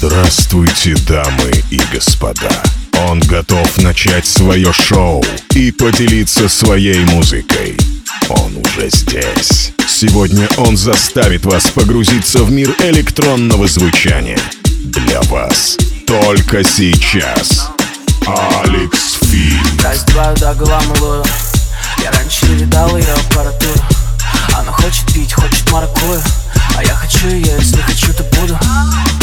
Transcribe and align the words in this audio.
Здравствуйте, 0.00 0.94
дамы 1.08 1.50
и 1.72 1.80
господа. 1.92 2.52
Он 3.08 3.18
готов 3.18 3.78
начать 3.78 4.28
свое 4.28 4.72
шоу 4.72 5.24
и 5.56 5.72
поделиться 5.72 6.48
своей 6.48 7.04
музыкой. 7.06 7.76
Он 8.28 8.58
уже 8.58 8.90
здесь. 8.90 9.72
Сегодня 9.88 10.48
он 10.56 10.76
заставит 10.76 11.44
вас 11.44 11.72
погрузиться 11.72 12.44
в 12.44 12.52
мир 12.52 12.72
электронного 12.78 13.66
звучания. 13.66 14.38
Для 14.84 15.20
вас 15.22 15.76
только 16.06 16.62
сейчас. 16.62 17.68
Алекс 18.24 19.18
Фи. 19.22 19.52
Раздеваю 19.82 20.36
до 20.36 20.54
гола 20.54 20.80
малую 20.80 21.24
Я 22.04 22.12
раньше 22.12 22.46
видал 22.46 22.96
ее 22.96 23.12
аппаратуру 23.14 23.80
Она 24.56 24.70
хочет 24.70 25.12
пить, 25.12 25.32
хочет 25.32 25.68
маракую 25.72 26.22
А 26.78 26.82
я 26.84 26.94
хочу 26.94 27.26
ее, 27.26 27.56
если 27.58 27.82
хочу, 27.82 28.14
то 28.14 28.22
буду. 28.22 28.56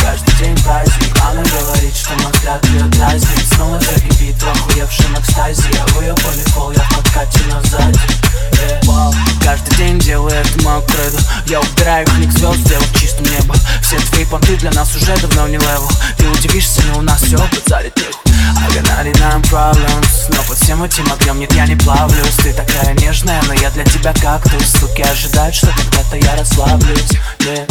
Каждый 0.02 0.36
день 0.40 0.62
праздник 0.62 1.16
Она 1.24 1.42
говорит, 1.42 1.96
что 1.96 2.14
взгляд 2.14 2.66
ее 2.66 2.84
дразнит 2.84 3.48
Снова 3.54 3.80
закипит 3.80 4.36
в 4.36 4.46
охуевшем 4.46 5.18
экстазе. 5.18 5.64
Я 5.72 5.86
в 5.86 6.02
ее 6.02 6.14
поле 6.16 6.44
пол, 6.54 6.72
я 6.74 6.84
в 6.84 6.96
подкате. 6.98 7.40
Wow. 8.84 9.16
Каждый 9.42 9.74
день 9.78 9.98
делаю 10.00 10.36
это 10.36 10.64
мою 10.64 10.82
кредо 10.82 11.18
Я 11.48 11.62
убираю 11.62 12.06
их 12.22 12.32
звезд, 12.34 12.58
сделав 12.58 13.00
чистым 13.00 13.26
небо. 13.28 13.56
Все 13.82 13.98
твои 14.00 14.26
понты 14.26 14.58
для 14.58 14.72
нас 14.72 14.94
уже 14.94 15.16
давно 15.16 15.48
не 15.48 15.56
level. 15.56 15.90
Ты 16.18 16.28
удивишься, 16.28 16.82
но 16.92 17.00
у 17.00 17.02
нас 17.04 17.22
все 17.22 17.38
опыт 17.38 17.64
залит 17.68 17.98
got 18.54 18.84
99 18.84 19.46
problems 19.50 20.30
Но 20.30 20.44
под 20.48 20.58
всем 20.58 20.84
этим 20.84 21.12
огнем 21.12 21.40
нет, 21.40 21.54
я 21.54 21.66
не 21.66 21.76
плавлюсь. 21.76 22.36
Ты 22.38 22.54
такая 22.54 22.94
нежная, 22.96 23.42
но 23.48 23.54
я 23.54 23.70
для 23.72 23.86
тебя 23.86 24.14
кактус. 24.14 24.72
Суки 24.80 25.02
ожидают, 25.02 25.56
что 25.56 25.68
когда-то 25.68 26.18
я 26.18 26.36
расслаблюсь. 26.36 27.12
Yeah, 27.40 27.66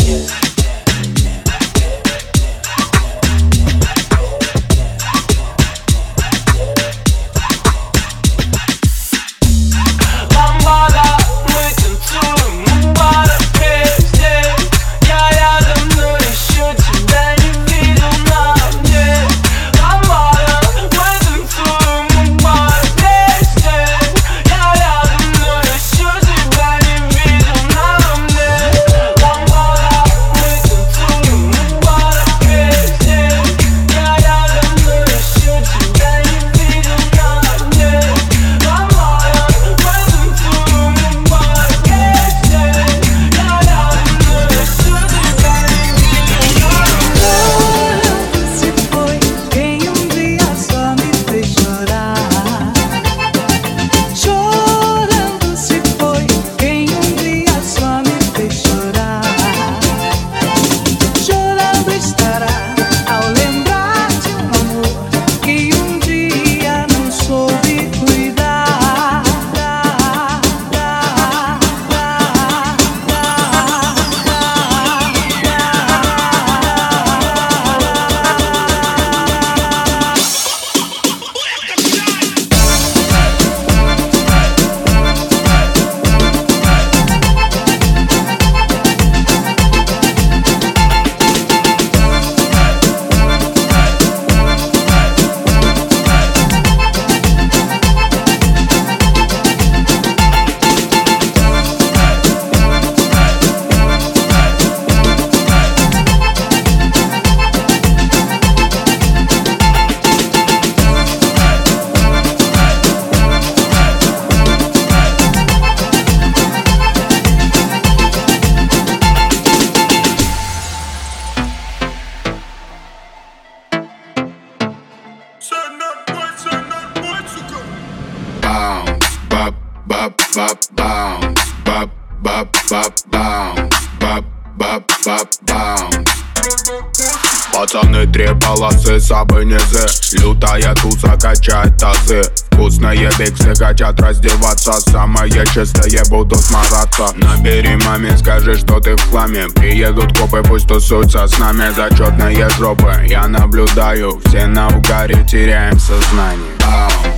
раздеваться 144.04 144.72
Самое 144.80 145.46
чистое 145.46 146.04
будут 146.10 146.40
смараться 146.40 147.08
Набери 147.16 147.76
маме, 147.76 148.16
скажи, 148.18 148.56
что 148.56 148.80
ты 148.80 148.96
в 148.96 149.10
хламе. 149.10 149.48
Приедут 149.54 150.16
копы, 150.18 150.42
пусть 150.46 150.68
тусуются 150.68 151.26
с 151.26 151.38
нами. 151.38 151.72
Зачетные 151.74 152.48
жопы, 152.50 152.92
я 153.06 153.26
наблюдаю. 153.26 154.20
Все 154.26 154.46
на 154.46 154.68
угаре, 154.68 155.24
теряем 155.28 155.78
сознание 155.78 156.54
Bounce, 156.58 157.13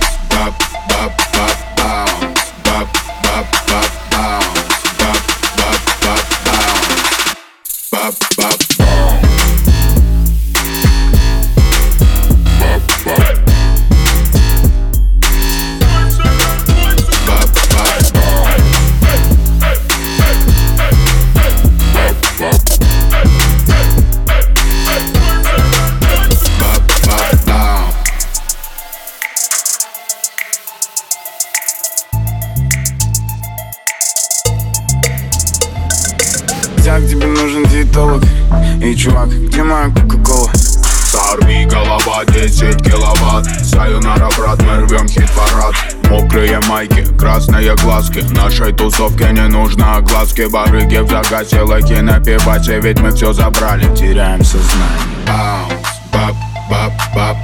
красные 47.37 47.75
глазки. 47.75 48.19
Нашей 48.33 48.73
тусовке 48.73 49.31
не 49.31 49.47
нужно 49.47 49.97
огласки. 49.97 50.47
Барыги 50.49 50.97
в 50.97 51.09
загасе, 51.09 51.61
лайки 51.61 51.93
на 51.93 52.19
пивасе 52.19 52.79
Ведь 52.79 52.99
мы 52.99 53.11
все 53.11 53.31
забрали, 53.33 53.83
теряем 53.95 54.43
сознание 54.43 54.97
Bounce, 55.27 55.85
бап, 56.11 56.35
бап, 56.69 56.93
бап, 57.15 57.37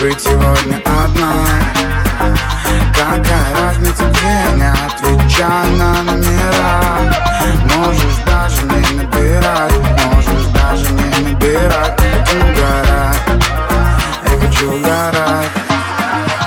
быть 0.00 0.20
сегодня 0.20 0.82
одна. 1.04 1.44
Какая 2.94 3.54
разница, 3.60 4.04
где 4.04 4.56
не 4.56 4.70
отвечай 4.70 5.70
на 5.76 6.02
номера? 6.02 6.80
Можешь 7.76 8.16
даже 8.24 8.62
не 8.62 9.02
набирать, 9.02 9.74
можешь 10.06 10.46
даже 10.54 10.90
не 10.92 11.28
набирать. 11.28 12.00
Хочу 12.00 12.38
угорать, 12.38 13.16
я 14.24 14.40
хочу 14.40 14.72
угорать. 14.72 15.50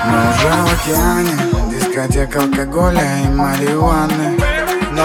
Мы 0.06 0.18
уже 0.30 0.48
в 0.48 0.72
океане, 0.72 1.36
дискотека 1.70 2.40
алкоголя 2.42 3.18
и 3.24 3.28
марихуаны. 3.28 4.38
No 4.94 5.02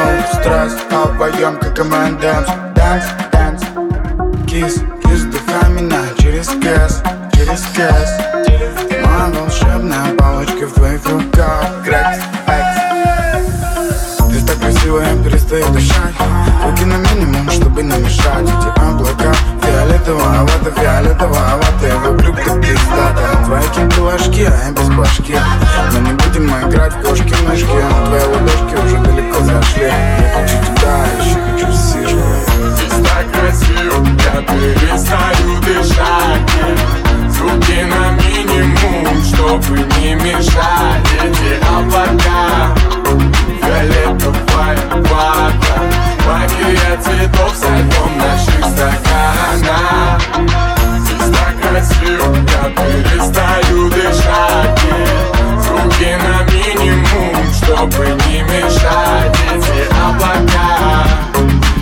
а 0.92 1.18
пойдем 1.18 1.58
как 1.60 1.76
команда 1.76 2.46
Dance, 2.76 3.06
dance, 3.32 4.46
kiss, 4.46 4.86
kiss 5.02 5.26
Вдыхай 5.26 5.72
меня 5.72 6.02
через 6.20 6.48
кэс, 6.50 7.02
через 7.34 7.62
кэс 7.76 8.29
волшебная 9.32 10.14
палочка 10.18 10.68
в 10.68 10.74
твоих 10.74 11.06
руках. 11.06 11.84
Крэкс, 11.84 12.20
экс 12.48 12.80
Ты 14.32 14.46
так 14.46 14.60
красиво, 14.60 15.00
я 15.00 15.24
перестаю 15.24 15.68
дышать 15.70 16.16
Руки 16.66 16.86
на 16.86 16.98
минимум, 16.98 17.50
чтобы 17.50 17.84
не 17.84 17.98
мешать. 17.98 18.44
Эти 18.44 18.80
облака 18.80 19.34
фиолетового-вата, 19.62 20.72
фиолетового-вата 20.72 21.88
Я 21.88 21.98
вокруг 21.98 22.38
ты 22.38 22.62
пиздата 22.62 23.44
Твои 23.46 23.64
кентуашки, 23.76 24.42
а 24.42 24.66
я 24.66 24.72
без 24.72 24.90
башки. 24.90 25.36
Мы 25.94 26.00
не 26.00 26.14
будем 26.14 26.70
играть 26.70 26.94
в 26.94 27.02
кошки-мышки 27.02 27.84
Твои 28.08 28.24
ладошки 28.24 28.86
уже 28.86 28.98
далеко 29.00 29.40
зашли. 29.42 29.86
Я 29.86 30.32
хочу 30.36 30.58
туда, 30.66 31.06
еще 31.20 31.40
хочу 31.52 31.74
сишку 31.74 32.24
Здесь 32.76 33.08
так 33.08 33.26
красиво, 33.32 34.06
я 34.06 34.42
перестаю 34.42 35.62
дышать 35.62 37.09
Звуки 37.50 37.82
на 37.84 38.12
минимум, 38.12 39.24
чтобы 39.24 39.80
не 39.98 40.14
мешать 40.14 41.08
Эти 41.16 41.58
облака, 41.66 42.76
фиолетовая 43.60 44.78
вода 44.92 45.82
Магия 46.28 46.98
цветов 47.02 47.56
со 47.56 47.68
дном 47.68 48.18
наших 48.18 48.66
стаканах 48.66 50.22
Здесь 51.00 51.36
так 51.36 51.56
красиво, 51.60 52.36
я 52.36 52.70
перестаю 52.70 53.90
дышать. 53.90 54.80
Звуки 55.60 56.18
на 56.22 56.44
минимум, 56.52 57.36
чтобы 57.56 58.06
не 58.28 58.44
мешать 58.44 59.36
Эти 59.56 59.88
облака 60.06 61.08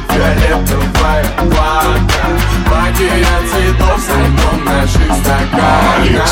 фиолетовая 0.10 1.26
вода 1.40 2.57
Магия 2.97 3.37
цветов 3.51 4.01
со 4.01 4.15
дном 4.15 4.65
наших 4.65 5.13
стаканах 5.21 6.29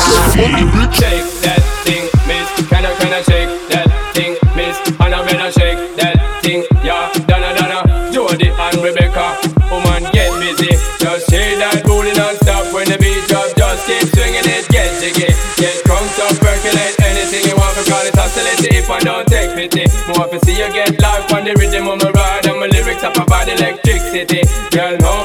Shake 0.91 1.23
that 1.41 1.61
thing, 1.85 2.05
miss. 2.27 2.47
Can 2.69 2.85
I, 2.85 2.93
can 2.99 3.13
I 3.13 3.21
shake 3.21 3.49
that 3.69 3.87
thing, 4.13 4.35
miss? 4.55 4.75
And 4.99 5.15
I 5.15 5.23
better 5.25 5.51
shake 5.51 5.79
that 5.97 6.17
thing, 6.43 6.65
yeah. 6.83 7.09
Donna, 7.27 7.55
Donna, 7.57 7.79
Jody 8.11 8.49
and 8.49 8.77
Rebecca. 8.83 9.37
Woman, 9.71 10.03
get 10.11 10.29
busy. 10.37 10.75
Just 10.99 11.29
shake 11.31 11.57
that 11.63 11.81
booty 11.87 12.11
non-stop 12.13 12.73
when 12.73 12.85
the 12.91 12.97
beat 12.99 13.23
drop. 13.31 13.47
Just 13.55 13.87
keep 13.87 14.03
swinging 14.13 14.45
it, 14.45 14.67
get 14.69 14.91
jiggy. 14.99 15.31
Get 15.57 15.79
drunk, 15.87 16.11
up, 16.19 16.35
percolate 16.43 16.95
anything 17.07 17.49
you 17.49 17.55
want 17.55 17.73
because 17.79 18.05
it's 18.11 18.19
oscillating 18.19 18.75
if 18.75 18.89
I 18.91 18.99
don't 18.99 19.25
take 19.27 19.55
pity. 19.55 19.87
More 20.11 20.27
to 20.27 20.37
see 20.43 20.59
you 20.59 20.69
get 20.75 20.99
life 21.01 21.31
on 21.33 21.45
the 21.47 21.55
rhythm 21.55 21.87
of 21.87 22.03
my 22.03 22.11
ride 22.11 22.45
and 22.51 22.59
my 22.59 22.67
lyrics 22.67 23.03
up 23.03 23.15
about 23.15 23.47
electricity. 23.47 24.43
Girl, 24.75 24.97
nobody 24.99 25.24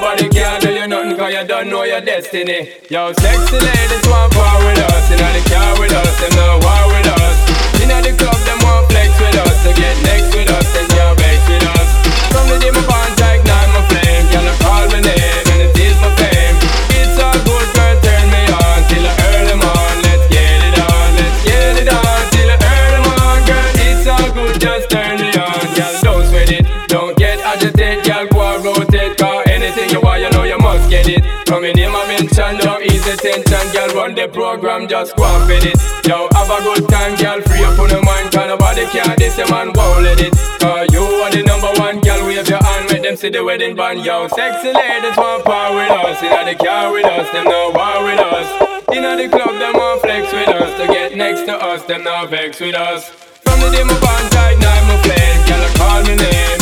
know 1.71 1.83
your 1.83 2.01
destiny. 2.01 2.69
Yo, 2.89 3.13
sexy 3.13 3.55
ladies 3.55 4.05
want 4.11 4.33
power 4.33 4.59
with 4.65 4.77
us, 4.91 5.11
in 5.11 5.17
the 5.17 5.49
car 5.49 5.79
with 5.79 5.93
us, 5.93 6.19
them 6.19 6.35
no 6.35 6.59
war 6.59 6.83
with 6.91 7.07
us. 7.07 7.81
In 7.81 7.87
the 7.87 8.11
club, 8.19 8.40
From 31.51 31.65
your 31.65 31.75
name 31.75 31.91
I 31.91 32.07
mention, 32.07 32.63
ease 32.79 33.03
the 33.03 33.19
tension, 33.19 33.67
girl. 33.75 33.91
Run 33.91 34.15
the 34.15 34.31
program, 34.31 34.87
just 34.87 35.17
go 35.17 35.27
and 35.27 35.43
fit 35.51 35.67
it. 35.67 35.75
Yo, 36.07 36.31
have 36.31 36.47
a 36.47 36.63
good 36.63 36.87
time, 36.87 37.19
girl. 37.19 37.43
Free 37.43 37.59
up 37.67 37.75
on 37.75 37.91
the 37.91 37.99
mind, 38.07 38.31
cause 38.31 38.47
nobody 38.47 38.87
can 38.87 39.19
this, 39.19 39.35
your 39.35 39.51
man 39.51 39.75
won't 39.75 39.99
let 39.99 40.23
it. 40.23 40.31
Cause 40.63 40.87
you 40.95 41.03
are 41.03 41.27
the 41.27 41.43
number 41.43 41.67
one, 41.75 41.99
girl. 41.99 42.23
Wave 42.23 42.47
your 42.47 42.63
hand, 42.63 42.87
make 42.87 43.03
them 43.03 43.17
see 43.17 43.27
the 43.27 43.43
wedding 43.43 43.75
band. 43.75 43.99
Yo, 43.99 44.31
sexy 44.31 44.71
ladies 44.71 45.17
want 45.19 45.43
power 45.43 45.75
with 45.75 45.91
us, 45.91 46.23
in 46.23 46.31
the 46.31 46.55
car 46.55 46.87
with 46.87 47.03
us, 47.03 47.27
them 47.35 47.43
no 47.43 47.75
war 47.75 47.99
with 47.99 48.23
us. 48.31 48.47
In 48.95 49.03
the 49.03 49.27
club, 49.27 49.51
them 49.59 49.75
want 49.75 49.99
flex 49.99 50.31
with 50.31 50.47
us, 50.47 50.71
to 50.79 50.87
get 50.87 51.17
next 51.17 51.43
to 51.51 51.55
us, 51.59 51.83
them 51.83 52.05
no 52.05 52.27
vex 52.27 52.61
with 52.61 52.75
us. 52.79 53.11
From 53.43 53.59
the 53.59 53.75
day 53.75 53.83
my 53.83 53.99
band 53.99 54.55
ignite 54.55 54.87
my 54.87 54.95
flame, 55.03 55.39
girl, 55.51 55.67
call 55.75 55.99
my 55.99 56.15
name 56.15 56.60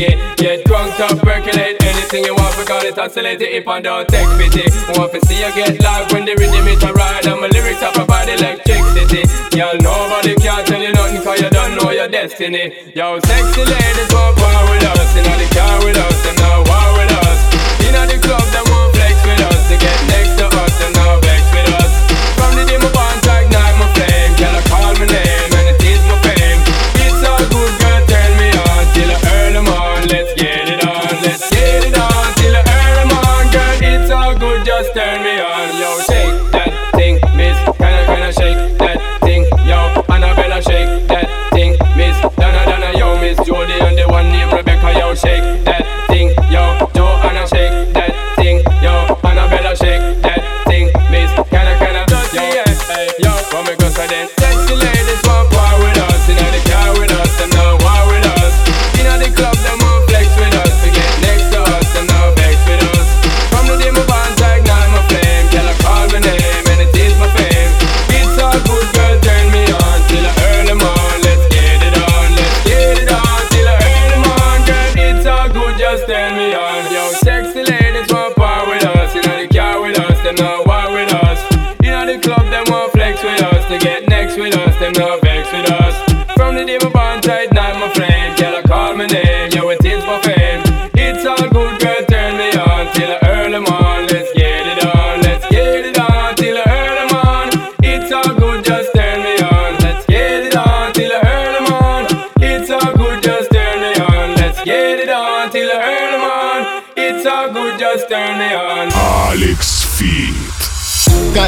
it, 0.00 0.36
get 0.38 0.64
drunk, 0.64 0.98
up, 1.00 1.18
percolate 1.18 1.82
anything 1.82 2.24
you 2.24 2.34
want 2.34 2.56
because 2.56 2.84
it 2.84 2.98
oscillate 2.98 3.40
if 3.42 3.66
I 3.66 3.80
don't 3.80 4.08
take 4.08 4.28
pity. 4.38 4.64
Want 4.96 5.12
to 5.12 5.20
see 5.26 5.38
you 5.42 5.50
get 5.54 5.80
live 5.82 6.10
when 6.12 6.24
the 6.24 6.34
rhythm 6.38 6.66
it 6.66 6.82
a 6.82 6.92
ride 6.92 7.26
and 7.26 7.40
my 7.40 7.48
lyrics 7.48 7.82
up 7.82 7.96
about 7.96 8.28
electricity. 8.28 9.26
Y'all 9.56 9.76
nobody 9.78 10.34
can 10.36 10.64
tell 10.64 10.82
you 10.82 10.92
nothing 10.92 11.22
cause 11.22 11.40
you 11.40 11.50
don't 11.50 11.76
know 11.76 11.90
your 11.90 12.08
destiny. 12.08 12.92
Yo, 12.94 13.18
sexy 13.20 13.62
ladies 13.64 14.10
want 14.14 14.36
power 14.38 14.64
with 14.70 14.86
us, 14.86 15.10
in 15.16 15.24
the 15.24 15.48
car 15.54 15.76
with 15.84 15.98
us, 15.98 16.16
them 16.24 16.36
now 16.36 16.58
war 16.64 16.88
with 16.98 17.12
us. 17.26 17.40
In 17.86 17.94
the 17.94 18.18
club, 18.22 18.46
them 18.54 18.64
want 18.70 18.87
turn 34.98 35.27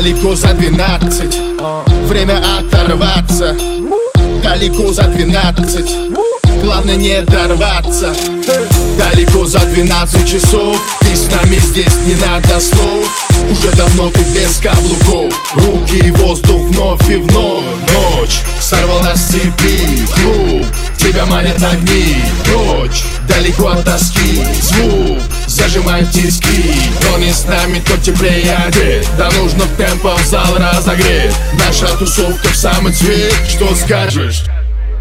Далеко 0.01 0.35
за 0.35 0.55
двенадцать. 0.55 1.39
Время 2.07 2.43
оторваться. 2.59 3.55
Далеко 4.43 4.95
за 4.95 5.03
двенадцать. 5.03 5.95
Главное 6.63 6.97
не 6.97 7.21
дорваться 7.21 8.15
Далеко 8.97 9.45
за 9.45 9.59
12 9.59 10.27
часов. 10.27 10.81
Ты 11.01 11.15
с 11.15 11.31
нами 11.31 11.57
здесь 11.57 11.95
не 12.07 12.15
надо 12.15 12.61
слов. 12.61 13.29
Уже 13.51 13.77
давно 13.77 14.09
ты 14.09 14.21
без 14.35 14.57
каблуков. 14.57 15.35
Руки 15.55 15.99
и 15.99 16.11
воздух 16.13 16.71
вновь 16.71 17.11
и 17.11 17.17
вновь. 17.17 17.65
Ночь 17.93 18.41
сорвала 18.59 19.15
с 19.15 19.27
цепи. 19.27 20.07
Клуб, 20.15 20.67
тебя 20.97 21.27
манят 21.27 21.63
огни. 21.63 22.17
Ночь 22.47 23.05
далеко 23.29 23.69
от 23.69 23.85
тоски. 23.85 24.47
Звук 24.63 25.21
зажимай 25.61 26.05
тиски. 26.07 26.91
Кто 26.99 27.19
не 27.19 27.33
с 27.33 27.45
нами, 27.45 27.81
тот 27.87 28.03
теплее 28.03 28.55
одет 28.67 29.07
Да 29.19 29.31
До 29.31 29.37
нужных 29.37 29.69
темпов 29.77 30.21
зал 30.25 30.57
разогреть, 30.57 31.35
Наша 31.59 31.87
тусовка 31.97 32.49
в 32.49 32.57
самый 32.57 32.93
цвет. 32.93 33.35
Что 33.49 33.75
скажешь? 33.75 34.45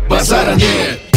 Базара 0.09 0.55
нет. 0.55 1.08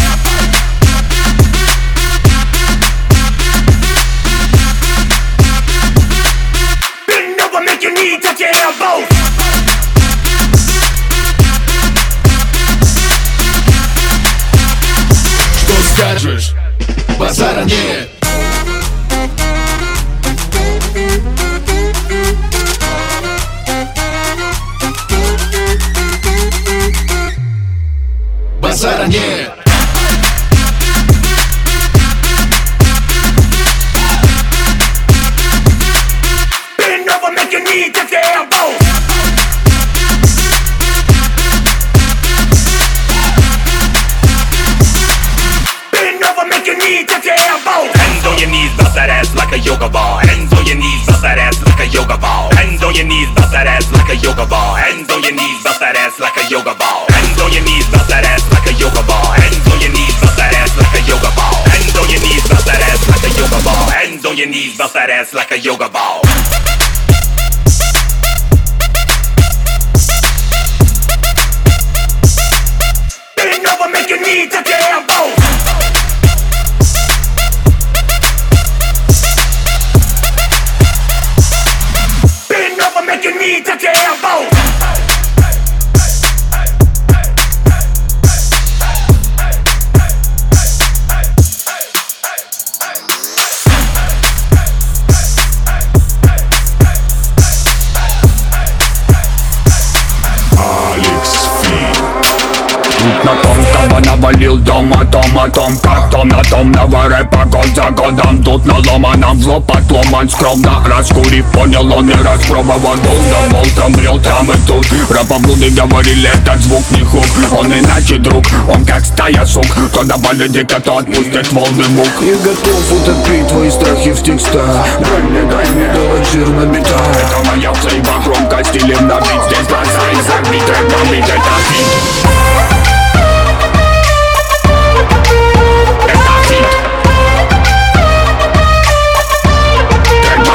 Дома 112.62 112.76
вагона, 112.76 113.48
мол 113.50 113.66
там 113.76 113.92
брел 113.92 114.20
там 114.20 114.48
и 114.48 114.54
тут. 114.68 114.86
Про 115.08 115.24
поблуды 115.24 115.68
говорили, 115.70 116.30
этот 116.32 116.62
звук 116.62 116.84
не 116.92 117.02
хук. 117.02 117.24
Он 117.58 117.66
иначе 117.66 118.18
друг, 118.18 118.44
он 118.72 118.84
как 118.84 119.04
стая 119.04 119.44
сук. 119.46 119.66
Кто 119.90 120.04
добавит 120.04 120.52
дико, 120.52 120.80
то 120.80 120.98
отпустит 120.98 121.52
волны 121.52 121.88
мук. 121.88 122.06
Я 122.20 122.36
готов 122.36 122.92
утопить 122.92 123.48
твои 123.48 123.68
страхи 123.68 124.12
в 124.12 124.22
текста 124.22 124.64
Дай 125.00 125.22
мне, 125.22 125.42
дай 125.50 125.68
мне, 125.70 125.88
давай 125.92 126.24
жир 126.32 126.48
на 126.50 126.66
бита 126.66 127.00
Это 127.20 127.50
моя 127.50 127.72
цейба, 127.74 128.22
громко 128.24 128.62
стилем 128.62 129.08
набить. 129.08 129.42
Здесь 129.48 129.66
глаза 129.66 130.10
и 130.12 130.22
забить, 130.22 130.62
бомбить, 130.92 131.24
это 131.24 131.52
бит 131.68 131.86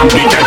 Beat 0.08 0.32
that 0.32 0.47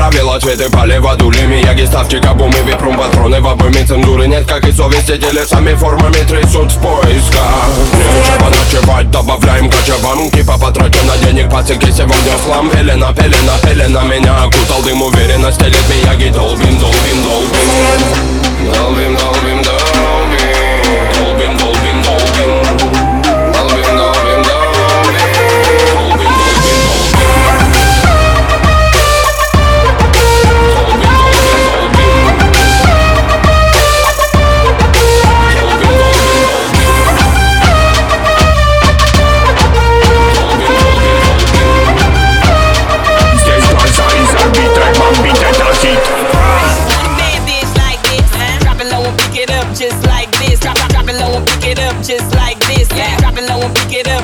правила 0.00 0.40
цветы 0.40 0.70
поле 0.70 0.98
дулими 1.18 1.56
Яги 1.56 1.84
ставки 1.84 2.18
кабумы 2.20 2.58
випрум 2.66 2.96
патроны 2.96 3.38
в 3.40 3.46
обойме 3.46 3.84
цензуры 3.84 4.26
нет 4.26 4.46
Как 4.46 4.66
и 4.66 4.72
совесть 4.72 5.10
эти 5.10 5.30
лесами 5.34 5.74
формами 5.74 6.24
трясут 6.26 6.72
в 6.72 6.80
поисках. 6.80 7.68
Нечего 7.92 8.48
ночевать, 8.48 9.10
добавляем 9.10 9.70
кочевам 9.70 10.30
Типа 10.30 10.56
на 10.56 11.18
денег, 11.18 11.50
пацанки 11.50 11.90
сегодня 11.90 12.38
хлам 12.44 12.70
Пелена, 12.70 13.12
пелена, 13.12 13.58
пелена 13.62 14.02
меня 14.04 14.36
окутал 14.44 14.82
дым 14.82 15.02
Уверенность 15.02 15.58
телет 15.58 15.84
Мияги 15.90 16.32
долбим, 16.32 16.78
долбим, 16.78 17.22
долбим. 17.22 18.72
Долбим, 18.72 19.16
долбим 19.16 19.59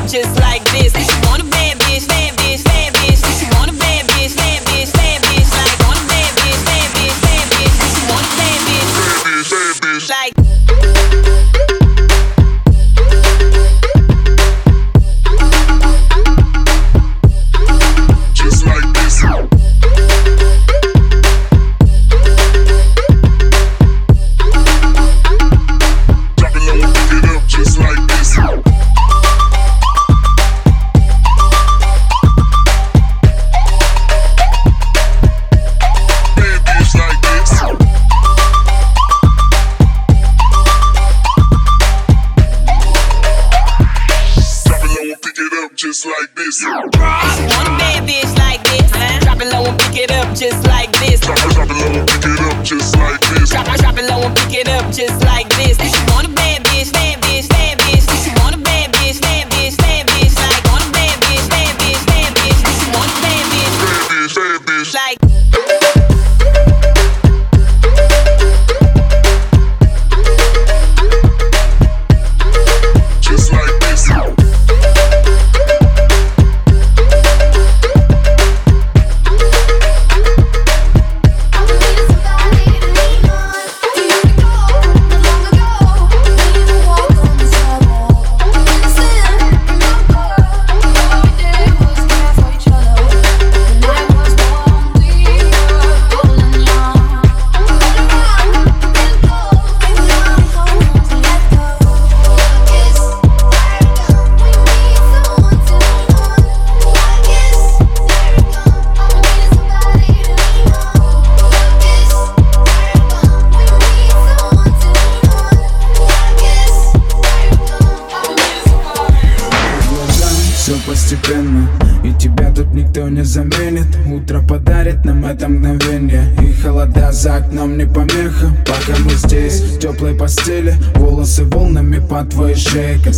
just 0.06 0.38
like 0.38 0.65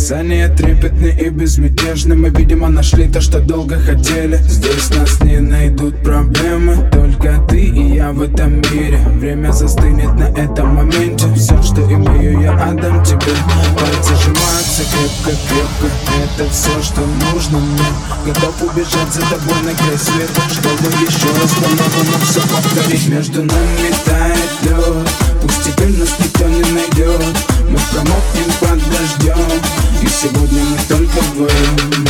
Описание 0.09 0.47
трепетны 0.47 1.15
и 1.21 1.29
безмятежны. 1.29 2.15
Мы, 2.15 2.29
видимо, 2.29 2.67
нашли 2.67 3.07
то, 3.07 3.21
что 3.21 3.39
долго 3.39 3.79
хотели. 3.79 4.37
Здесь 4.47 4.89
нас 4.89 5.21
не 5.21 5.37
найдут 5.37 6.01
проблемы. 6.01 6.89
Только 6.91 7.39
ты 7.47 7.61
и 7.61 7.93
я 7.93 8.11
в 8.11 8.19
этом 8.23 8.55
мире. 8.55 8.97
Время 9.19 9.51
застынет 9.51 10.11
на 10.15 10.29
этом 10.35 10.73
моменте. 10.73 11.27
Все, 11.35 11.61
что 11.61 11.83
имею, 11.83 12.41
я 12.41 12.53
отдам 12.53 13.03
тебе. 13.03 13.35
Пальцы 13.77 14.15
сжимаются 14.15 14.81
крепко-крепко 14.89 15.87
Это 16.23 16.49
все, 16.49 16.81
что 16.81 17.01
нужно 17.31 17.59
мне. 17.59 18.33
Готов 18.33 18.63
убежать 18.63 19.13
за 19.13 19.21
тобой 19.21 19.61
на 19.63 19.75
край 19.75 19.95
света. 19.95 20.41
Чтобы 20.49 20.89
еще 21.05 21.27
раз 21.39 21.53
по-новому 21.53 22.25
все 22.25 22.41
повторить. 22.41 23.07
Между 23.09 23.43
нами 23.43 23.93
тает 24.05 24.49
лед 24.63 25.09
Пусть 25.43 25.63
теперь 25.65 25.98
Сегодня 30.21 30.61
мы 30.65 30.77
только 30.89 31.21
вдвоем 31.21 32.08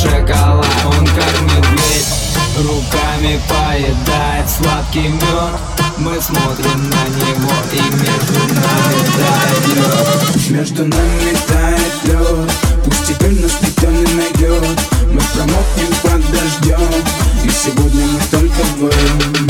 шоколад 0.00 0.66
Он 0.86 1.06
как 1.06 1.40
медведь, 1.42 2.08
руками 2.56 3.40
поедает 3.48 4.48
сладкий 4.48 5.08
мед. 5.08 5.60
Мы 5.98 6.18
смотрим 6.20 6.88
на 6.88 7.04
него 7.18 7.52
и 7.72 7.82
между 7.92 8.54
нами 8.54 9.00
тает 9.18 9.66
лед. 9.76 10.50
Между 10.50 10.86
нами 10.86 11.36
тает 11.46 12.04
лед 12.04 12.50
Пусть 12.84 13.06
теперь 13.08 13.38
нас 13.40 13.58
никто 13.60 13.86
не 13.88 14.06
найдет. 14.14 14.80
Мы 15.12 15.20
промокнем 15.34 15.92
под 16.02 16.30
дождем 16.30 17.04
И 17.44 17.50
сегодня 17.50 18.06
мы 18.06 18.20
только 18.30 18.62
вдвоем. 18.74 19.49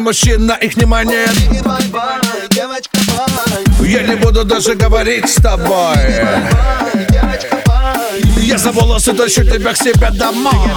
Мужчин, 0.00 0.46
на 0.46 0.54
их 0.54 0.74
внимание. 0.74 1.26
Я 3.82 4.02
не 4.02 4.16
буду 4.16 4.44
даже 4.44 4.74
говорить 4.74 5.28
с 5.28 5.34
тобой. 5.34 5.96
Я 8.38 8.58
за 8.58 8.72
волосы 8.72 9.12
тащу 9.12 9.44
тебя 9.44 9.72
к 9.72 9.76
себе 9.76 10.10
домой 10.10 10.70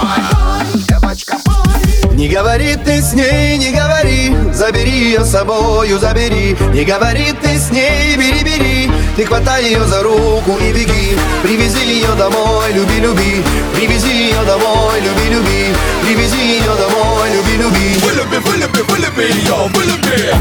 не 2.16 2.28
говори 2.28 2.76
ты 2.76 3.02
с 3.02 3.14
ней, 3.14 3.58
не 3.58 3.72
говори. 3.72 4.36
Забери 4.54 4.92
ее 4.92 5.24
с 5.24 5.32
собою, 5.32 6.00
забери. 6.00 6.56
Не 6.74 6.84
говори 6.84 7.34
ты 7.42 7.58
с 7.58 7.72
ней, 7.72 8.16
бери, 8.18 8.44
бери. 8.44 8.92
Ты 9.16 9.26
хватай 9.26 9.66
ее 9.66 9.84
за 9.86 10.04
руку 10.04 10.58
и 10.62 10.72
беги. 10.72 11.18
Привези 11.44 11.86
ее 11.86 12.14
домой, 12.18 12.72
люби, 12.74 13.00
люби. 13.00 13.44
Привези 13.76 14.12
ее 14.12 14.44
домой, 14.46 15.00
люби, 15.02 15.36
люби. 15.36 15.74
Привези 16.04 16.38
ее 16.38 16.72
домой, 16.78 17.30
люби, 17.34 17.58
люби. 17.58 18.00
Вылюби, 18.02 18.38
вылюби, 18.38 18.82
вылюби 18.82 19.24
ее, 19.24 19.70
вылюби. 19.74 20.36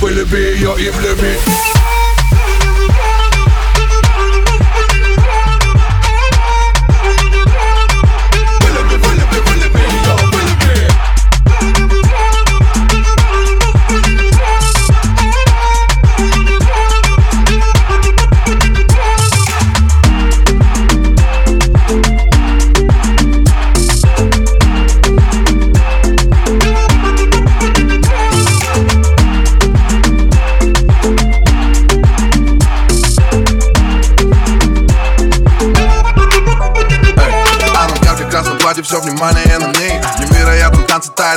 Вылюби 0.00 0.36
ее 0.36 0.74
и 0.78 0.90
влюби 0.90 1.75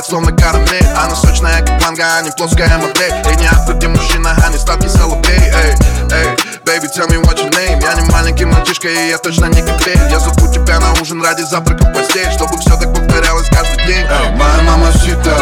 тает, 0.00 0.06
словно 0.06 0.32
карамель 0.32 0.86
Она 0.96 1.14
сочная, 1.14 1.60
как 1.60 1.82
манго, 1.82 2.02
а 2.02 2.22
не 2.22 2.30
плоская 2.30 2.78
модель. 2.78 3.12
И 3.32 3.36
не 3.36 3.46
автор, 3.46 3.76
мужчина, 3.88 4.36
а 4.44 4.50
не 4.50 4.58
сладкий 4.58 4.88
соловей 4.88 5.22
Эй, 5.28 5.74
эй, 6.12 6.26
baby, 6.64 6.88
tell 6.94 7.08
me 7.08 7.22
what 7.22 7.36
your 7.36 7.50
name. 7.50 7.80
Я 7.82 7.94
не 7.94 8.10
маленький 8.10 8.44
мальчишка, 8.44 8.88
и 8.88 9.08
я 9.08 9.18
точно 9.18 9.46
не 9.46 9.62
капель. 9.62 9.98
Я 10.10 10.18
зову 10.18 10.52
тебя 10.52 10.78
на 10.80 10.92
ужин 11.00 11.22
ради 11.22 11.42
завтрака 11.42 11.84
в 11.84 11.92
постель 11.92 12.30
Чтобы 12.32 12.58
все 12.58 12.76
так 12.76 12.92
повторялось 12.94 13.48
каждый 13.48 13.86
день 13.86 14.06
Эй, 14.08 14.30
моя 14.36 14.62
мама 14.62 14.92
сита, 14.92 15.36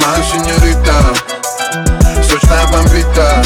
моя 0.00 0.22
синьорита 0.24 0.94
Сочная 2.28 2.66
бомбита. 2.68 3.44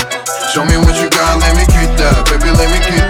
Show 0.55 0.65
me 0.65 0.79
what 0.79 0.97
you 0.97 1.11
got, 1.11 1.39
let 1.41 1.55
me 1.57 1.65
get 1.67 1.99
that. 1.99 2.25
Baby, 2.31 2.51
let 2.57 2.71
me 2.73 2.79
get 2.79 3.08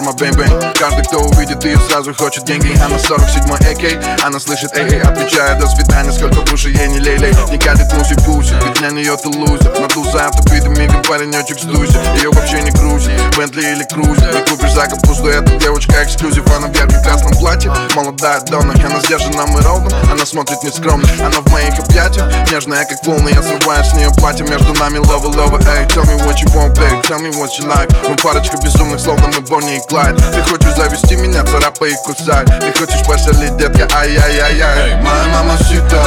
форма 0.00 0.12
бэм-бэм 0.12 0.72
Каждый, 0.78 1.04
кто 1.04 1.18
увидит 1.20 1.62
ее, 1.64 1.78
сразу 1.88 2.14
хочет 2.14 2.44
деньги. 2.44 2.72
Она 2.82 2.96
47-й 2.96 3.74
AK 3.74 4.22
Она 4.24 4.40
слышит 4.40 4.70
эй, 4.74 4.88
эй, 4.88 5.02
отвечая 5.02 5.58
до 5.60 5.66
свидания 5.66 6.10
Сколько 6.12 6.40
души 6.42 6.70
ей 6.70 6.88
не 6.88 6.98
лей-лей 6.98 7.34
Не 7.50 7.58
катит 7.58 7.92
муси 7.92 8.14
пуси 8.24 8.54
Ведь 8.64 8.74
для 8.78 8.90
нее 8.90 9.16
ты 9.16 9.28
лузер. 9.28 9.78
Надулся 9.78 10.26
автопитом, 10.26 10.74
мигом 10.74 11.02
паренечек 11.02 11.58
сдуйся 11.60 11.98
Ее 12.16 12.30
вообще 12.30 12.62
не 12.62 12.70
крутит 12.70 13.10
Бентли 13.36 13.72
или 13.72 13.84
крузер 13.84 14.34
Не 14.34 14.50
купишь 14.50 14.72
за 14.72 14.86
капусту, 14.86 15.26
эта 15.26 15.54
девочка 15.56 16.02
эксклюзив 16.02 16.46
Она 16.56 16.68
в 16.68 16.76
ярком 16.76 17.02
красном 17.02 17.32
платье. 17.34 17.72
Молодая 17.94 18.40
Донна 18.42 18.72
Она 18.72 19.00
сдержана 19.00 19.42
и 19.42 19.62
ровно. 19.62 19.90
Она 20.10 20.24
смотрит 20.24 20.62
нескромно 20.62 21.06
Она 21.20 21.40
в 21.40 21.52
моих 21.52 21.78
объятиях. 21.78 22.26
Нежная, 22.50 22.84
как 22.86 23.04
волны 23.06 23.30
Я 23.30 23.42
срываю 23.42 23.84
с 23.84 23.92
нее 23.94 24.10
платье. 24.16 24.46
Между 24.46 24.72
нами 24.74 24.98
лова 24.98 25.26
лова 25.26 25.60
Эй, 25.76 25.84
tell 25.86 26.04
me 26.04 26.16
what 26.24 26.40
you 26.40 26.48
want, 26.54 26.74
babe 26.78 27.02
Tell 27.02 27.20
me 27.20 27.30
what 27.36 27.50
you 27.58 27.66
like. 27.68 27.90
Мы 28.08 28.16
парочка 28.16 28.56
безумных, 28.56 29.00
словно 29.00 29.28
мы 29.28 29.40
Бонни 29.42 29.76
и 29.76 29.80
слайд 29.90 30.16
Ты 30.32 30.42
хочешь 30.42 30.74
завести 30.76 31.16
меня, 31.16 31.44
царапай 31.44 31.90
и 31.90 31.96
кусай 32.04 32.44
Ты 32.46 32.72
хочешь 32.78 33.04
пошалить, 33.06 33.56
детка, 33.56 33.88
ай-яй-яй-яй. 33.96 35.02
Моя 35.02 35.26
мама 35.34 35.58
сита, 35.58 36.02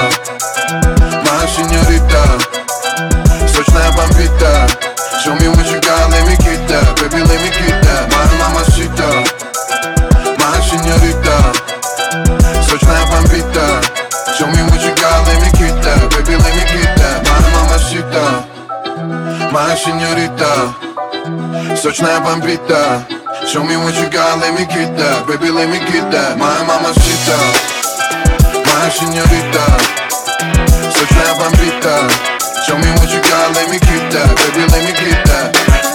моя 1.03 1.47
синьорита 1.47 2.23
Сочная 3.53 3.91
бомбита, 3.91 4.67
show 5.23 5.35
me 5.35 5.47
what 5.49 5.67
you 5.69 5.79
got, 5.81 6.09
let 6.09 6.25
me 6.25 6.35
get 6.37 6.67
that. 6.67 6.95
Baby, 6.97 7.21
let 7.21 7.39
me 7.43 7.49
get 7.51 7.83
that. 7.83 8.09
Моя 8.11 8.31
мама 8.39 8.63
сита, 8.71 9.09
моя 10.39 10.61
синьорита 10.63 11.35
Сочная 12.67 13.05
бомбита, 13.11 13.81
show 14.37 14.47
me 14.47 14.63
what 14.71 14.81
you 14.81 14.95
got, 14.95 15.27
let 15.27 15.37
me 15.41 15.49
get 15.59 15.75
that. 15.83 16.01
Baby, 16.09 16.35
let 16.37 16.55
me 16.55 16.63
get 16.71 16.95
that. 16.97 17.17
Моя 17.27 17.47
мама 17.53 17.77
сита, 17.79 18.25
моя 19.51 19.75
синьорита 19.75 20.73
Сочная 21.81 22.19
бомбита. 22.21 23.22
Show 23.45 23.63
me 23.63 23.75
what 23.77 23.93
you 23.99 24.09
got, 24.09 24.39
let 24.39 24.55
me 24.55 24.65
get 24.65 24.95
that. 24.97 25.27
Baby, 25.27 25.51
let 25.51 25.69
me 25.69 25.77
get 25.91 26.09
that. 26.11 26.39
My 26.39 26.63
mamacita 26.63 27.37
My 28.65 28.89
señorita. 28.89 29.65
Such 30.91 31.11
a 31.11 31.33
bambita 31.37 31.95
Show 32.65 32.77
me 32.77 32.89
what 32.97 33.11
you 33.11 33.21
got, 33.21 33.53
let 33.55 33.69
me 33.69 33.77
get 33.79 34.11
that. 34.15 34.31
Baby, 34.39 34.63
let 34.71 34.81
me 34.87 34.93
get 34.95 35.19
that. 35.27 35.92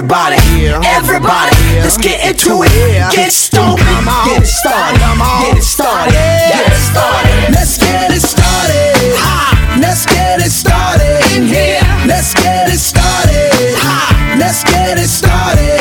Everybody, 0.00 0.64
everybody, 0.96 1.56
let's 1.84 1.98
get 1.98 2.24
into 2.26 2.62
it. 2.64 3.12
Get 3.12 3.30
stoked, 3.30 3.82
get 4.24 4.40
it 4.40 4.46
started, 4.46 4.98
get 5.44 5.58
it 5.58 5.62
started, 5.62 6.12
get 6.14 6.72
it 6.72 6.80
started. 6.80 7.52
Let's 7.52 7.76
get 7.76 8.10
it 8.10 8.22
started. 8.22 9.20
Let's 9.78 10.06
get 10.06 10.40
it 10.40 10.50
started. 10.50 11.20
In 11.36 11.46
here. 11.46 11.84
Let's 12.08 12.32
get 12.32 12.72
it 12.72 12.78
started. 12.78 13.76
Let's 14.40 14.64
get 14.64 14.96
it 14.96 15.06
started. 15.06 15.79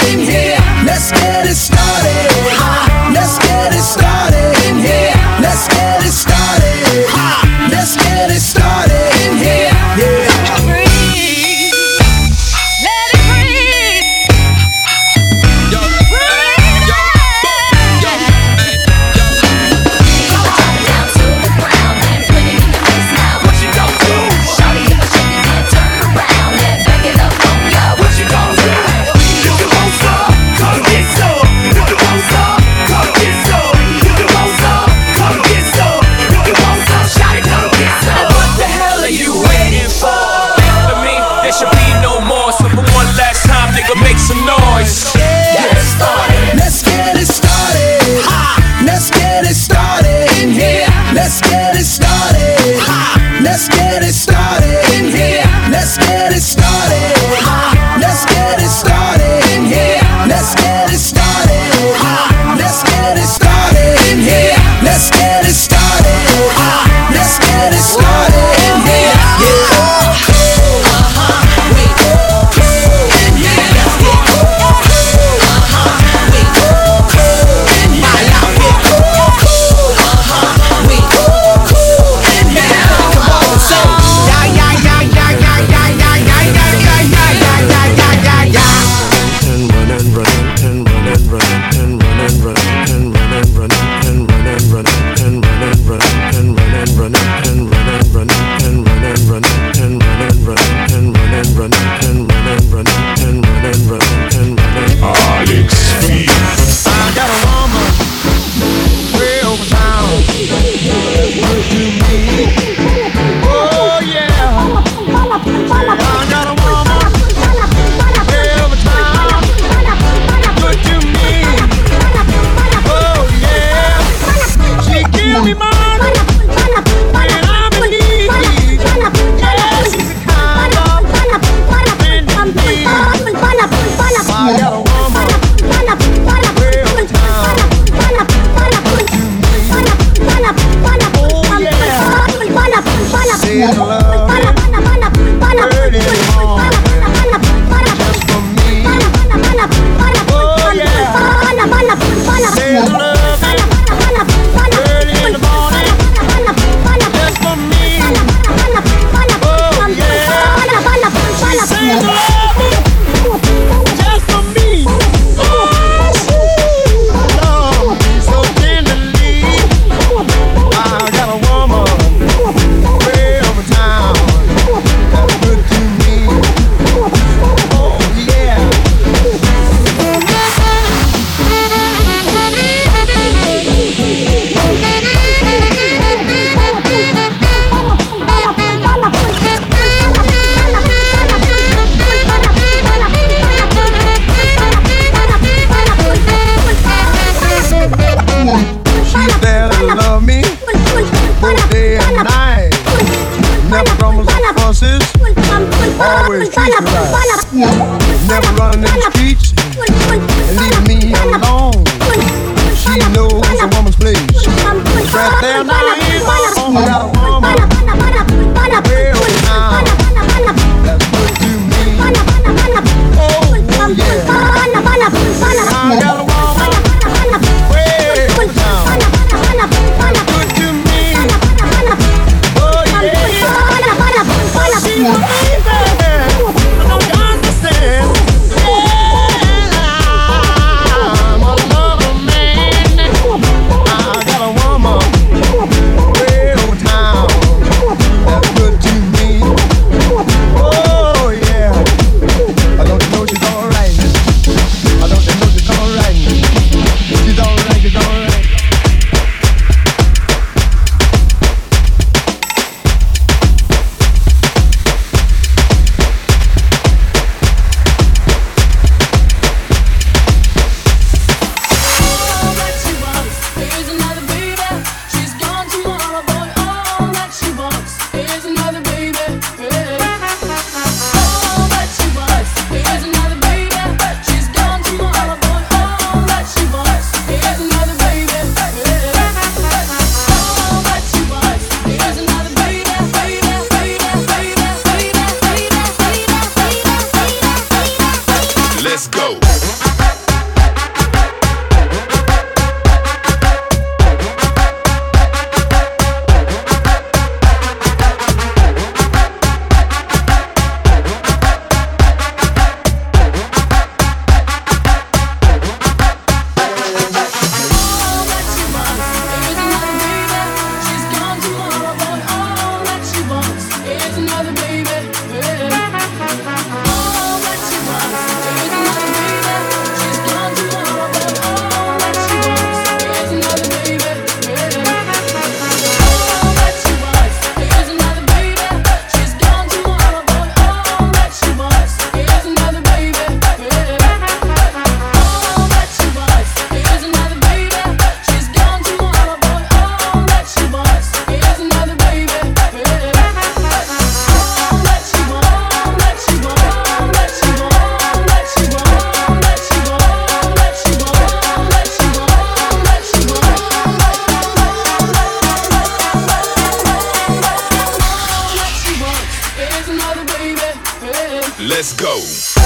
Let's 371.79 371.93
go. 371.93 372.58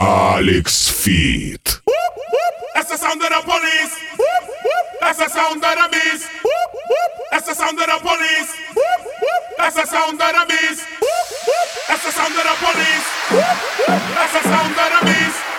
Alex 0.00 0.88
Feet. 0.88 1.80
That's 2.74 2.90
the 2.90 2.96
sound 2.96 3.20
of 3.22 3.28
the 3.28 3.42
police. 3.44 4.00
That's 5.00 5.18
the 5.18 5.28
sound 5.28 5.62
of 5.62 5.76
the 5.76 5.88
beast. 5.92 6.26
That's 7.30 7.46
the 7.46 7.54
sound 7.54 7.78
of 7.78 7.86
the 7.86 7.98
police. 8.00 8.56
That's 9.58 9.76
the 9.76 9.84
sound 9.84 10.20
of 10.20 10.32
the 10.32 10.46
beast. 10.48 10.86
That's 11.86 12.04
the 12.04 12.12
sound 12.12 12.32
of 12.32 12.44
the 12.48 12.56
police. 12.64 13.06
That's 13.28 14.32
the 14.32 14.42
sound 14.42 14.72
of 14.72 15.00
the 15.00 15.06
beast. 15.06 15.49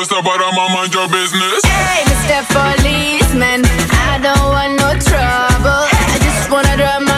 what's 0.00 0.12
up, 0.12 0.24
but 0.24 0.40
I'm 0.40 0.56
a 0.56 0.72
mind 0.72 0.94
your 0.94 1.08
business. 1.08 1.60
Hey, 1.66 2.00
Mr. 2.08 2.40
Policeman, 2.56 3.60
I 4.08 4.16
don't 4.16 4.48
want 4.48 4.80
no 4.80 4.96
trouble. 4.96 5.84
I 5.92 6.16
just 6.24 6.50
wanna 6.50 6.74
drive 6.78 7.09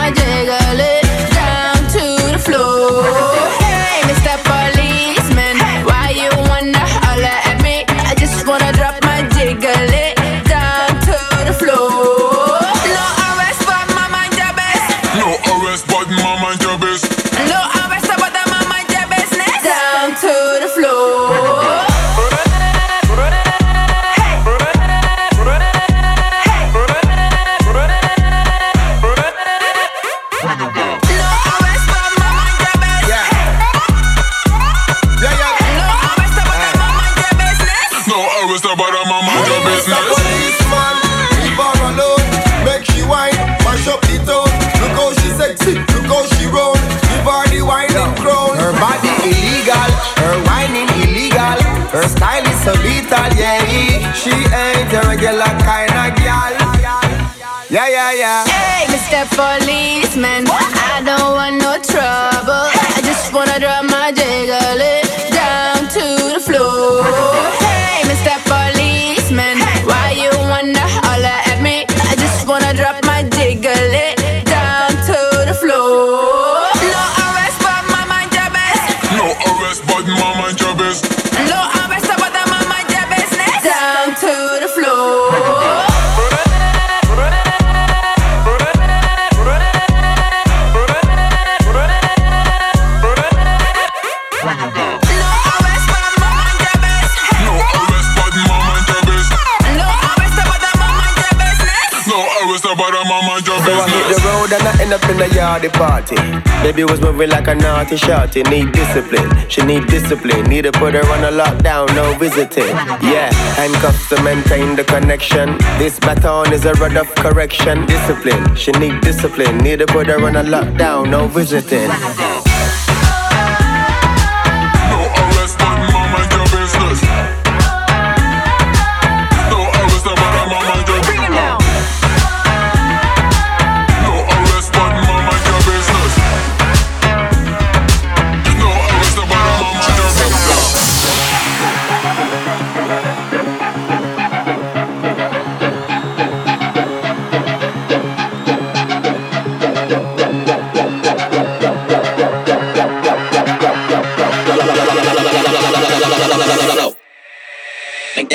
in 105.61 105.71
party. 105.73 106.17
Baby 106.63 106.85
was 106.85 107.01
moving 107.01 107.29
like 107.29 107.47
a 107.49 107.55
naughty 107.55 107.97
shorty. 107.97 108.43
Need 108.45 108.73
discipline, 108.73 109.31
she 109.49 109.63
need 109.63 109.87
discipline. 109.87 110.45
Need 110.45 110.63
to 110.63 110.73
put 110.73 110.95
her 110.95 111.07
on 111.15 111.25
a 111.25 111.31
lockdown, 111.31 111.95
no 111.95 112.15
visiting. 112.19 112.75
Yeah, 113.03 113.31
handcuffs 113.61 114.09
to 114.09 114.23
maintain 114.23 114.77
the 114.77 114.85
connection. 114.85 115.59
This 115.79 115.99
baton 116.01 116.53
is 116.53 116.65
a 116.65 116.73
rod 116.75 116.97
of 116.97 117.15
correction. 117.17 117.87
Discipline, 117.87 118.57
she 118.57 118.73
need 118.73 119.01
discipline. 119.03 119.59
Need 119.59 119.81
to 119.81 119.87
put 119.87 120.07
her 120.07 120.25
on 120.25 120.37
a 120.37 120.43
lockdown, 120.43 121.11
no 121.11 121.29
visiting. 121.29 121.91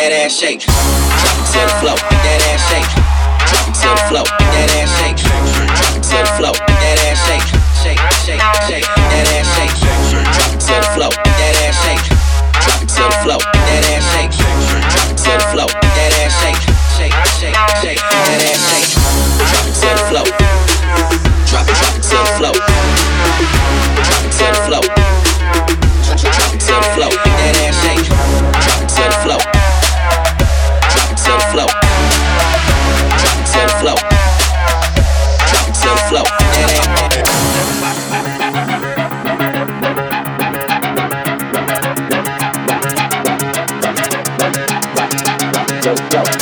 That 0.10 0.24
ass 0.24 0.40
shake. 0.40 0.64
Drop 0.64 1.36
it 1.36 1.48
to 1.52 1.60
the 1.60 1.76
floor. 1.84 1.98
Make 2.08 2.24
that 2.24 2.40
ass 2.48 2.64
shake. 2.72 2.92
Drop 3.44 3.68
it 3.68 3.76
to 3.76 3.88
the 3.92 4.04
floor. 4.08 4.26
Make 4.40 4.52
that 4.56 4.72
ass 4.80 4.92
shake. 4.96 5.20
Drop 5.20 6.00
it 6.00 6.04
to 6.08 6.18
the 6.24 6.32
floor. 6.40 6.56
Make 6.64 6.80
that 6.80 7.00
ass 7.12 7.20
shake. 7.28 7.48
Shake, 7.84 8.00
shake, 8.24 8.40
shake. 8.68 8.88
That 8.88 9.28
ass 9.36 9.48
shake. 9.52 9.76
Drop 10.32 10.52
it 10.56 10.62
to 10.64 10.76
the 10.80 10.88
floor. 10.96 11.12
Make 11.12 11.36
that 11.36 11.56
ass 11.68 11.76
shake. 11.84 12.06
Drop 12.64 12.80
it 12.80 12.90
to 12.96 13.04
the 13.04 13.18
floor. 13.20 13.42
Make 13.52 13.68
that 13.68 13.84
ass 13.92 14.06
shake. 14.16 14.32
Drop 14.96 15.08
it 15.12 15.20
to 15.20 15.32
the 15.36 15.48
floor. 15.52 15.70
Make 15.76 15.96
that 16.00 16.14
ass 16.24 16.34
shake. 16.40 16.64
Shake, 16.96 17.16
shake, 17.36 17.58
shake. 17.84 18.00
Make 18.00 18.24
that 18.32 18.48
ass 18.48 18.64
shake. 18.64 18.92
Drop 19.44 19.66
it 19.68 19.76
to 19.76 19.88
the 19.92 20.04
floor. 20.08 20.28
Drop 21.52 21.68
it, 21.68 21.76
drop 21.76 21.96
it 22.00 22.04
to 22.08 22.16
the 22.16 22.32
floor. 22.40 22.97
dope, 45.88 46.10
dope. 46.10 46.37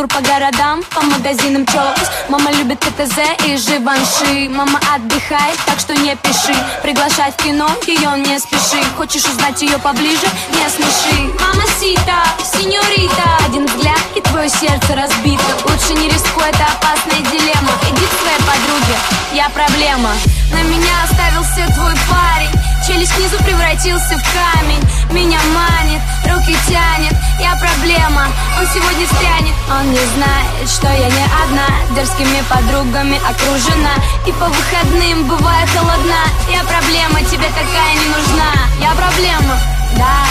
Тур 0.00 0.08
по 0.08 0.22
городам, 0.22 0.82
по 0.94 1.02
магазинам 1.02 1.66
чокс 1.66 2.08
Мама 2.30 2.50
любит 2.52 2.80
ТТЗ 2.80 3.18
и 3.46 3.54
Живанши. 3.58 4.48
Мама 4.48 4.80
отдыхает, 4.94 5.58
так 5.66 5.78
что 5.78 5.94
не 5.94 6.16
пиши. 6.16 6.56
Приглашать 6.82 7.34
в 7.34 7.44
кино, 7.44 7.68
ее 7.86 8.10
не 8.16 8.38
спеши. 8.38 8.82
Хочешь 8.96 9.26
узнать 9.26 9.60
ее 9.60 9.78
поближе, 9.78 10.26
не 10.54 10.66
смеши. 10.70 11.30
Мама 11.38 11.64
Сита, 11.78 12.24
сеньорита. 12.42 13.44
Один 13.46 13.66
взгляд 13.66 14.00
и 14.16 14.22
твое 14.22 14.48
сердце 14.48 14.94
разбито. 14.96 15.44
Лучше 15.68 15.92
не 15.92 16.08
рискуй, 16.08 16.48
это 16.48 16.64
опасная 16.64 17.20
дилемма. 17.30 17.72
Иди 17.90 18.06
к 18.06 18.20
своей 18.22 18.38
подруге, 18.38 18.96
я 19.34 19.50
проблема. 19.50 20.12
На 20.50 20.62
меня 20.62 20.94
оставился 21.04 21.74
твой 21.74 21.92
парень 22.08 22.59
Челюсть 22.90 23.14
снизу 23.14 23.36
превратился 23.44 24.18
в 24.18 24.22
камень. 24.34 24.82
Меня 25.12 25.38
манит, 25.54 26.02
руки 26.26 26.56
тянет. 26.66 27.14
Я 27.38 27.54
проблема, 27.54 28.26
он 28.58 28.66
сегодня 28.66 29.06
стрянет 29.06 29.54
Он 29.70 29.92
не 29.92 30.04
знает, 30.16 30.68
что 30.68 30.88
я 30.88 31.06
не 31.06 31.24
одна. 31.44 31.68
Дерзкими 31.94 32.42
подругами 32.50 33.16
окружена. 33.18 33.94
И 34.26 34.32
по 34.32 34.46
выходным 34.46 35.28
бываю 35.28 35.68
холодна. 35.68 36.26
Я 36.50 36.64
проблема, 36.64 37.22
тебе 37.30 37.46
такая 37.54 37.94
не 37.94 38.08
нужна. 38.10 38.50
Я 38.80 38.90
проблема, 38.98 39.54
да 39.94 40.26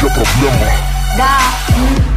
Я 0.00 0.08
проблема. 0.08 0.72
Да, 1.18 1.38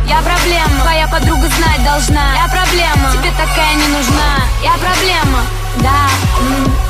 я 0.08 0.22
проблема. 0.22 0.84
Твоя 0.84 1.08
подруга 1.10 1.50
знать 1.50 1.84
должна. 1.84 2.34
Я 2.34 2.48
проблема. 2.48 3.12
Тебе 3.12 3.32
такая 3.32 3.76
не 3.76 3.88
нужна. 3.90 4.40
Я 4.64 4.72
проблема, 4.80 5.44
да 5.84 6.08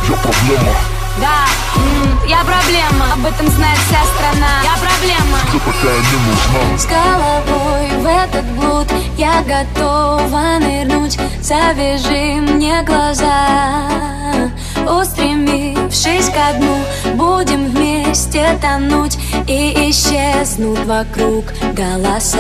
Я 0.08 0.16
проблема 0.18 0.99
да, 1.18 1.46
я 2.28 2.44
проблема, 2.44 3.14
об 3.14 3.26
этом 3.26 3.48
знает 3.48 3.78
вся 3.88 4.04
страна. 4.14 4.62
Я 4.64 4.78
проблема, 4.78 5.40
Тебе 5.52 5.60
такая 5.60 5.98
не 5.98 6.18
нужна. 6.28 6.78
С 6.78 6.86
головой 6.86 7.88
в 7.98 8.06
этот 8.06 8.46
блуд 8.52 8.88
Я 9.18 9.42
готова 9.42 10.60
нырнуть. 10.60 11.18
Завяжи 11.42 12.40
мне 12.42 12.84
глаза. 12.84 13.90
Устремившись 14.88 16.30
ко 16.30 16.58
дну 16.58 16.78
Будем 17.16 17.72
вместе 17.72 18.58
тонуть 18.62 19.18
И 19.48 19.90
исчезнут 19.90 20.86
вокруг 20.86 21.46
голоса. 21.74 22.40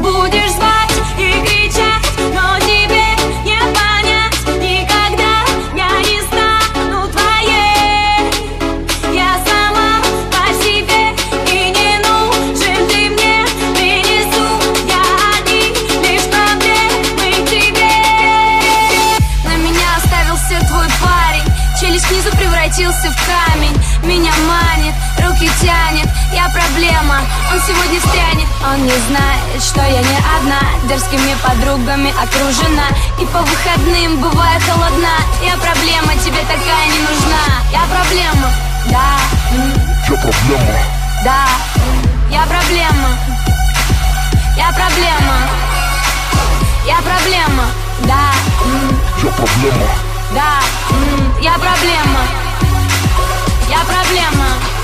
Будешь 0.00 0.52
звать 0.52 1.18
и 1.18 1.32
кричать 1.42 2.06
Но 2.34 2.57
тянет 26.48 26.54
Я 26.54 26.60
проблема, 26.60 27.20
он 27.52 27.60
сегодня 27.60 28.00
встрянет. 28.00 28.48
Он 28.64 28.82
не 28.82 28.96
знает, 29.08 29.62
что 29.62 29.80
я 29.80 30.00
не 30.00 30.18
одна. 30.36 30.60
Дерзкими 30.88 31.36
подругами 31.42 32.10
окружена. 32.10 32.88
И 33.18 33.26
по 33.26 33.40
выходным 33.40 34.20
бываю 34.20 34.60
холодна. 34.60 35.18
Я 35.42 35.56
проблема, 35.56 36.14
тебе 36.24 36.40
такая 36.42 36.86
не 36.86 37.00
нужна. 37.00 37.44
Я 37.72 37.82
проблема, 37.86 38.52
да. 38.90 39.18
Я 40.08 40.16
проблема. 40.16 40.78
Да, 41.24 41.44
я 42.30 42.42
проблема. 42.46 43.08
Я 44.56 44.72
проблема. 44.72 45.36
Я 46.86 46.98
проблема, 47.02 47.64
да. 48.04 48.32
Я 49.22 49.30
проблема. 49.32 49.88
Да, 50.34 50.60
я 51.40 51.52
проблема. 51.54 52.20
Я 53.68 53.80
проблема 53.80 54.77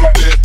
That 0.00 0.37